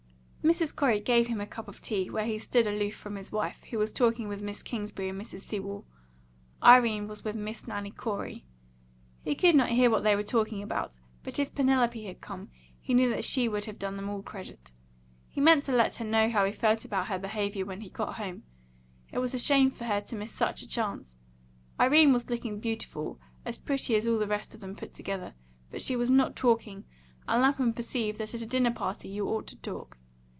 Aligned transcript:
Miss 0.43 0.71
Corey 0.73 0.99
gave 0.99 1.27
him 1.27 1.39
a 1.39 1.47
cup 1.47 1.67
of 1.69 1.79
tea, 1.79 2.09
where 2.09 2.25
he 2.25 2.37
stood 2.39 2.67
aloof 2.67 2.95
from 2.95 3.15
his 3.15 3.31
wife, 3.31 3.63
who 3.69 3.77
was 3.77 3.93
talking 3.93 4.27
with 4.27 4.41
Miss 4.41 4.63
Kingsbury 4.63 5.07
and 5.07 5.21
Mrs. 5.21 5.41
Sewell; 5.41 5.85
Irene 6.61 7.07
was 7.07 7.23
with 7.23 7.35
Miss 7.37 7.65
Nanny 7.67 7.91
Corey. 7.91 8.43
He 9.23 9.33
could 9.35 9.55
not 9.55 9.69
hear 9.69 9.89
what 9.89 10.03
they 10.03 10.13
were 10.15 10.23
talking 10.23 10.61
about; 10.61 10.97
but 11.23 11.37
if 11.39 11.55
Penelope 11.55 12.03
had 12.03 12.19
come, 12.21 12.49
he 12.81 12.93
knew 12.93 13.07
that 13.11 13.23
she 13.23 13.47
would 13.47 13.63
have 13.65 13.77
done 13.79 13.95
them 13.95 14.09
all 14.09 14.23
credit. 14.23 14.71
He 15.29 15.39
meant 15.39 15.63
to 15.65 15.71
let 15.71 15.95
her 15.97 16.05
know 16.05 16.27
how 16.27 16.43
he 16.43 16.51
felt 16.51 16.83
about 16.83 17.07
her 17.07 17.19
behaviour 17.19 17.63
when 17.63 17.81
he 17.81 17.89
got 17.91 18.15
home. 18.15 18.43
It 19.11 19.19
was 19.19 19.33
a 19.35 19.39
shame 19.39 19.71
for 19.71 19.85
her 19.85 20.01
to 20.01 20.15
miss 20.17 20.33
such 20.33 20.63
a 20.63 20.67
chance. 20.67 21.15
Irene 21.79 22.11
was 22.11 22.29
looking 22.31 22.59
beautiful, 22.59 23.21
as 23.45 23.59
pretty 23.59 23.95
as 23.95 24.05
all 24.07 24.17
the 24.19 24.27
rest 24.27 24.53
of 24.53 24.59
them 24.59 24.75
put 24.75 24.93
together, 24.93 25.35
but 25.69 25.83
she 25.83 25.95
was 25.95 26.09
not 26.09 26.35
talking, 26.35 26.83
and 27.27 27.41
Lapham 27.41 27.71
perceived 27.73 28.17
that 28.17 28.33
at 28.33 28.41
a 28.41 28.47
dinner 28.47 28.71
party 28.73 29.07
you 29.07 29.27
ought 29.29 29.47
to 29.47 29.55
talk. 29.57 29.97